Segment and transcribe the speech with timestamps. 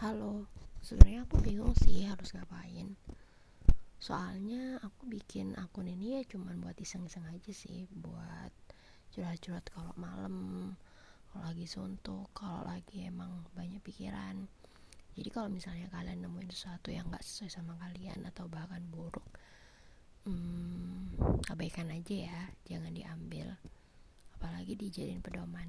[0.00, 0.48] Halo,
[0.80, 2.96] sebenarnya aku bingung sih harus ngapain.
[4.00, 8.48] Soalnya aku bikin akun ini ya cuman buat iseng-iseng aja sih, buat
[9.12, 10.72] curhat-curhat kalau malam,
[11.28, 14.48] kalau lagi suntuk, kalau lagi emang banyak pikiran.
[15.20, 19.28] Jadi kalau misalnya kalian nemuin sesuatu yang gak sesuai sama kalian atau bahkan buruk,
[20.24, 23.52] hmm, abaikan aja ya, jangan diambil.
[24.32, 25.68] Apalagi dijadiin pedoman.